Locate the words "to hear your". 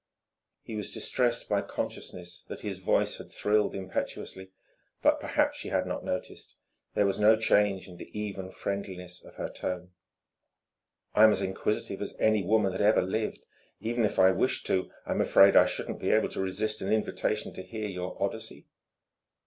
17.53-18.17